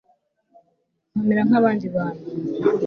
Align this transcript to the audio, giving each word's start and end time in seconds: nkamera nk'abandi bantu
nkamera 1.11 1.41
nk'abandi 1.47 1.85
bantu 1.95 2.25